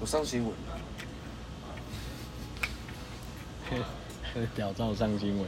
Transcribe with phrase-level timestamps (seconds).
[0.00, 0.52] 我上新闻，
[4.54, 5.46] 屌照上新闻，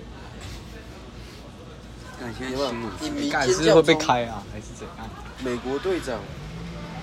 [2.18, 3.16] 看现在有没有新闻？
[3.16, 5.08] 你民干间是会被开啊，还是怎样？
[5.44, 6.18] 美国队长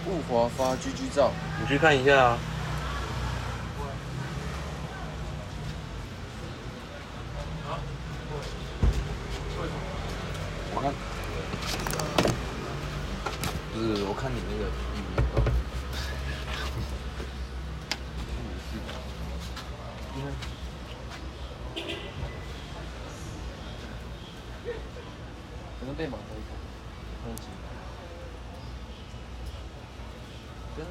[0.08, 1.32] 误华发居居照，
[1.62, 2.38] 你去看一下啊。
[10.76, 10.94] 我看，
[13.74, 14.70] 不是，我看你那个
[25.80, 26.50] 可能被马头看，
[27.24, 27.44] 喝酒。
[30.76, 30.90] 真的，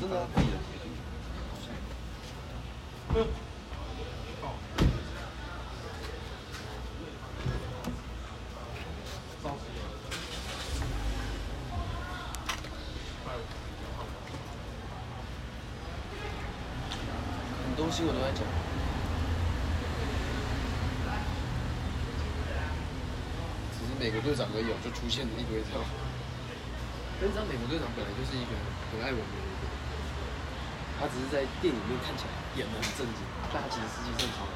[0.00, 0.84] 真的啊，自己的截图。
[17.64, 18.42] 很多新闻都在讲。
[23.72, 25.82] 只是美国队长而已哦，就出现了一堆这样。
[27.18, 28.54] 但是你知道美国队长本来就是一个
[28.94, 29.74] 很爱玩的一个人，
[31.02, 34.46] 他只是在电影里面看起来演的很正经，但他其实实际上超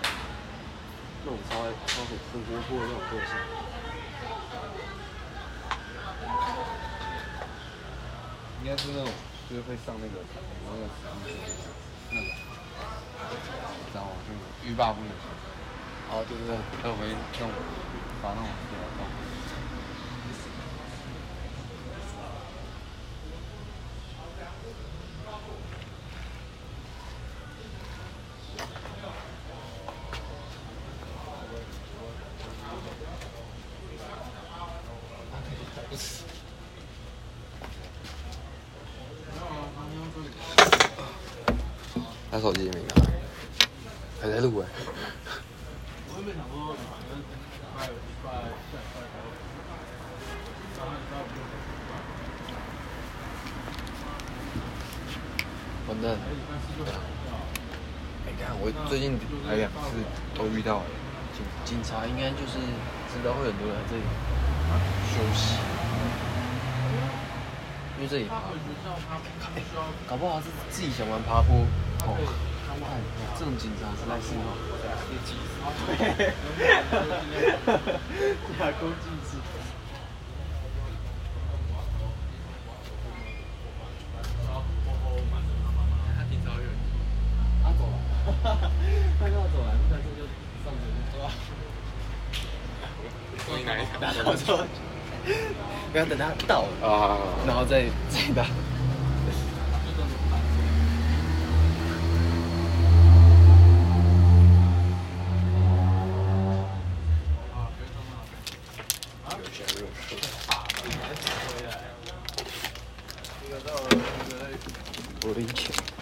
[1.26, 3.34] 那种超爱超很很活泼的那种个性。
[8.62, 9.10] 应该是那种
[9.50, 10.86] 就是会上那个那个
[12.14, 12.30] 那个，
[13.90, 14.14] 知道吗？
[14.22, 14.30] 就
[14.70, 15.10] 欲罢不能。
[16.14, 17.50] 哦，对对对，还有回那种
[18.22, 18.46] 发那种
[42.32, 42.94] 他手机也没拿，
[44.22, 44.66] 还在录哎。
[55.86, 56.18] 完蛋了。
[58.24, 60.02] 哎，看我最近来两次
[60.34, 60.84] 都遇到了。
[61.36, 62.56] 警警察应该就是
[63.12, 64.02] 知道会很多人在这里
[65.12, 65.56] 休息，
[67.98, 68.40] 因为这里爬
[70.08, 71.66] 搞不好是自己想玩爬坡。
[72.04, 72.08] 哦，
[73.38, 74.28] 这种警察实在是，
[78.58, 79.36] 假公济私。
[87.62, 87.94] 他走了，
[89.18, 90.20] 他刚好走了，但是就
[90.64, 90.84] 上去
[91.18, 91.22] 了。
[93.46, 94.66] 终于来一然后说，
[95.92, 97.18] 不要等他到了，啊！
[97.46, 98.46] 然后再 再打。
[115.24, 116.01] 我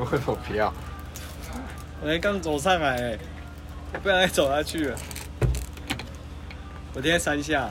[0.00, 0.72] 我会走皮啊？
[2.00, 3.18] 我才刚走上来、
[3.92, 4.98] 我不想再走下去了。
[6.94, 7.68] 我今天三下，